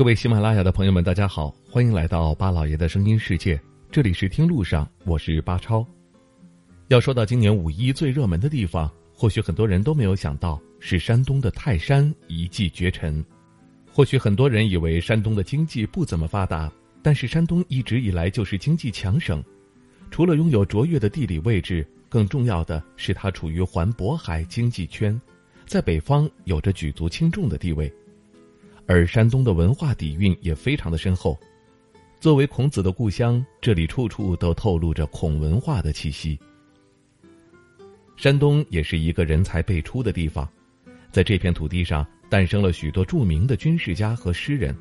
[0.00, 3.60] 各位喜马拉雅的朋友们，大家好，欢迎来到巴老爷的声音世界。
[3.92, 5.86] 这里是听路上，我是巴超。
[6.88, 13.22] 要说到今年五一最热门的地方，或许很多人都没有想到是山东的泰山一骑绝尘。
[13.92, 19.44] 或许很多人以为山东的经济不怎么发达，但是山东一直以来就是经济强省。
[20.10, 25.20] 除了拥有卓越的地理位置，更重要的是它处于环渤海经济圈，
[25.66, 27.92] 在北方有着举足轻重的地位。
[28.92, 31.38] 而山东的文化底蕴也非常的深厚，
[32.18, 36.36] 作为孔子的故乡，这里处处都透露着孔文化的气息。
[38.16, 40.50] 山东也是一个人才辈出的地方，
[41.12, 44.76] 在这片土地上诞生了许多著名的军事家和诗人，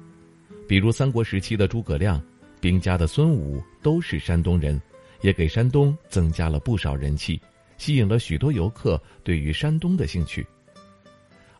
[0.68, 2.20] 比如三国时期的诸葛亮、
[2.60, 4.82] 兵家的孙武都是山东人，
[5.22, 7.40] 也给山东增加了不少人气，
[7.78, 10.44] 吸引了许多游客对于山东的兴趣。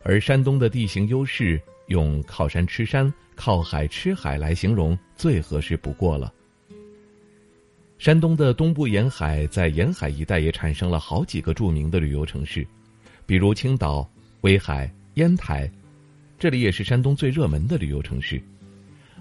[0.02, 1.62] 而山东的地形优势。
[1.90, 6.32] 用靠山吃山、靠海吃海来形容最合适不过了。
[7.98, 12.66] 山东的东部沿海，在沿海一带也产生了好几个著名的旅游城市，
[13.26, 14.08] 比如青岛、
[14.42, 15.70] 威海、烟台，
[16.38, 18.40] 这里也是山东最热门的旅游城市。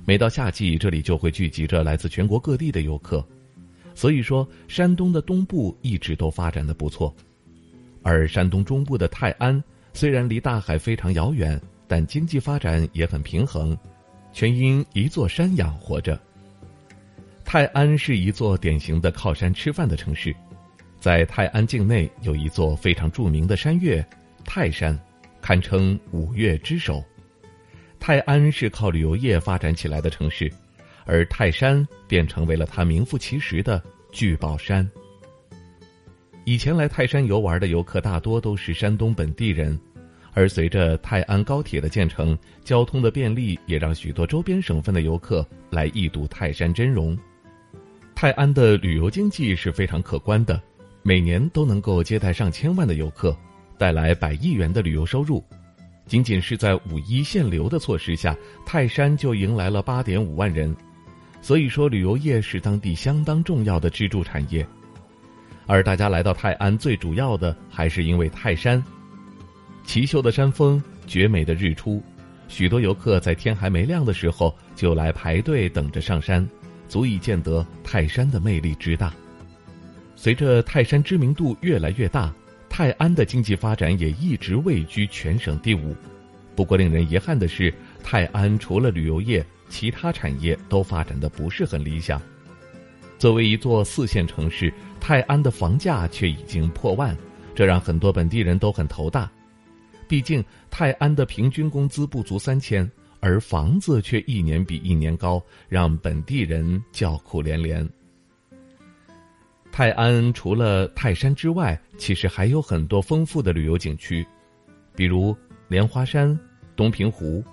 [0.06, 3.28] 每到夏季，这里就会聚集着来自全国各地的游客，
[3.96, 7.14] 所以说山东的东部一直都发展的不错。
[8.04, 11.60] 而山东中部的泰安，虽然离大海非常遥远。
[11.90, 13.76] 但经济发展也很平衡，
[14.32, 16.18] 全因一座山养活着。
[17.44, 20.34] 泰安是一座典型的靠山吃饭的城市，
[21.00, 24.06] 在泰安境内有一座非常著名的山岳——
[24.46, 24.98] 泰山，
[25.42, 27.04] 堪称五岳之首。
[28.00, 30.50] 泰安是靠旅游业发展起来的城市，
[31.06, 34.88] 而泰山便成为了它名副其实的聚宝山。
[36.46, 39.78] 以前来泰山游玩的游客大多都是山东本地人。
[40.34, 47.18] 而随着泰安高铁的建成，交通的便利也让许多周边省份的游客来一睹泰山真容。
[48.16, 50.62] 泰安的旅游经济是非常可观的，
[51.04, 53.36] 每年都能够接待上千万的游客，
[53.78, 55.44] 带来百亿元的旅游收入。
[56.06, 58.36] 仅仅是在五一限流的措施下，
[58.66, 60.76] 泰山就迎来了八点五万人。
[61.42, 64.68] 所以说，旅游业是当地相当重要的支柱产业。
[65.68, 68.84] 而大家来到泰安，最主要的还是因为泰山。
[69.90, 72.00] 奇秀的山峰，绝美的日出，
[72.48, 76.48] 许多游客在天还没亮的时候就来排队等着上山，
[76.88, 79.12] 足以见得泰山的魅力之大。
[80.16, 82.32] 随着泰山知名度越来越大，
[82.70, 85.96] 泰安的经济发展也一直位居全省第五。
[86.56, 87.74] 不过，令人遗憾的是，
[88.04, 92.22] 泰安除了旅游业，其他产业都发展的不是很理想。
[93.18, 97.18] 作为一座四线城市，泰安的房价却已经破万，
[97.56, 99.28] 这让很多本地人都很头大。
[100.10, 102.90] 毕竟泰安的平均工资不足三千，
[103.20, 107.88] 而房子却一年比一年高，让本地人叫苦连连。
[109.72, 114.26] 泰安除了泰山之外，其实还有很多丰富的旅游景区，
[114.96, 115.38] 比如
[115.68, 116.38] 莲花山、
[116.76, 117.44] 东平湖，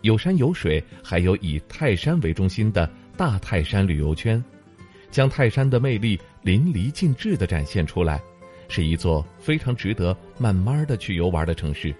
[0.00, 4.42] 有山有水，还有以泰山为中心的大泰山旅游圈，
[5.10, 8.22] 将泰山的魅力淋漓尽致的展现出来。
[8.68, 11.94] 是一座非常值得慢慢的去游玩的城市。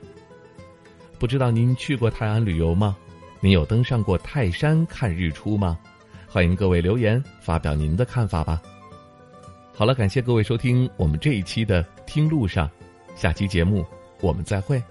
[1.19, 2.97] 不知道您去过泰安旅游吗？
[3.41, 5.78] 您有登上过泰山看日出吗？
[6.28, 8.60] 欢迎各位留言发表您的看法吧。
[9.72, 12.71] 好了，感谢各位收听我们这一期的听路上，
[13.15, 13.84] 下期节目
[14.21, 14.83] 我们再会。